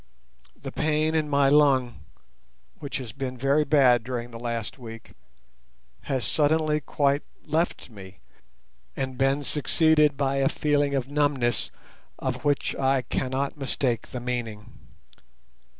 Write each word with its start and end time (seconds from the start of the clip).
The 0.59 0.71
pain 0.71 1.13
in 1.13 1.29
my 1.29 1.49
lung, 1.49 1.99
which 2.79 2.97
has 2.97 3.11
been 3.11 3.37
very 3.37 3.63
bad 3.63 4.03
during 4.03 4.31
the 4.31 4.39
last 4.39 4.79
week, 4.79 5.13
has 6.05 6.25
suddenly 6.25 6.79
quite 6.79 7.21
left 7.45 7.91
me, 7.91 8.17
and 8.95 9.15
been 9.15 9.43
succeeded 9.43 10.17
by 10.17 10.37
a 10.37 10.49
feeling 10.49 10.95
of 10.95 11.11
numbness 11.11 11.69
of 12.17 12.43
which 12.43 12.75
I 12.77 13.03
cannot 13.03 13.57
mistake 13.59 14.07
the 14.07 14.19
meaning. 14.19 14.71